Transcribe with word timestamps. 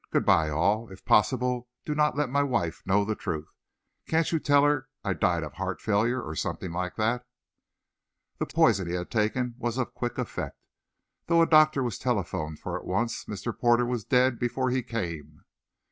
Good 0.09 0.25
by, 0.25 0.49
all. 0.49 0.89
If 0.89 1.05
possible, 1.05 1.67
do 1.85 1.93
not 1.93 2.17
let 2.17 2.31
my 2.31 2.41
wife 2.41 2.81
know 2.87 3.05
the 3.05 3.13
truth. 3.13 3.53
Can't 4.07 4.31
you 4.31 4.39
tell 4.39 4.63
her 4.63 4.89
I 5.03 5.13
died 5.13 5.43
of 5.43 5.53
heart 5.53 5.79
failure 5.79 6.19
or 6.19 6.35
something 6.35 6.71
like 6.71 6.95
that?" 6.95 7.23
The 8.39 8.47
poison 8.47 8.87
he 8.87 8.95
had 8.95 9.11
taken 9.11 9.53
was 9.59 9.77
of 9.77 9.93
quick 9.93 10.17
effect. 10.17 10.57
Though 11.27 11.43
a 11.43 11.47
doctor 11.47 11.83
was 11.83 11.99
telephoned 11.99 12.57
for 12.57 12.75
at 12.79 12.85
once, 12.85 13.25
Mr. 13.25 13.55
Porter 13.55 13.85
was 13.85 14.03
dead 14.03 14.39
before 14.39 14.71
he 14.71 14.81
came. 14.81 15.43